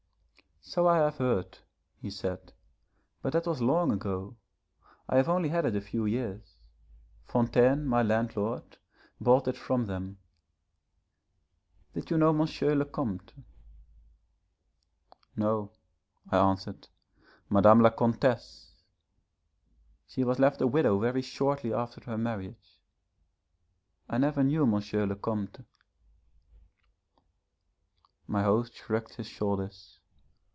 'So 0.63 0.87
I 0.87 0.99
have 0.99 1.17
heard,' 1.17 1.57
he 1.99 2.09
said, 2.09 2.53
'but 3.21 3.33
that 3.33 3.45
was 3.47 3.61
long 3.61 3.91
ago. 3.91 4.37
I 5.09 5.17
have 5.17 5.27
only 5.27 5.49
had 5.49 5.65
it 5.65 5.75
a 5.75 5.81
few 5.81 6.05
years. 6.05 6.59
Fontaine 7.25 7.85
my 7.85 8.01
landlord 8.03 8.77
bought 9.19 9.49
it 9.49 9.57
from 9.57 9.87
them. 9.87 10.19
Did 11.93 12.09
you 12.09 12.17
know 12.17 12.29
M. 12.29 12.47
le 12.77 12.85
Comte!' 12.85 13.33
'No,' 15.35 15.71
I 16.31 16.37
answered, 16.37 16.87
'Madame 17.49 17.81
la 17.81 17.89
Comtesse. 17.89 18.73
She 20.07 20.23
was 20.23 20.39
left 20.39 20.61
a 20.61 20.67
widow 20.67 20.99
very 20.99 21.23
shortly 21.23 21.73
after 21.73 22.01
her 22.05 22.17
marriage. 22.19 22.79
I 24.07 24.19
never 24.19 24.41
knew 24.41 24.63
M. 24.63 25.09
le 25.09 25.15
Comte.' 25.17 25.65
My 28.27 28.43
host 28.43 28.75
shrugged 28.75 29.15
his 29.15 29.27
shoulders. 29.27 29.97